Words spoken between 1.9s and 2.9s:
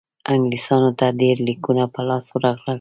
په لاس ورغلل.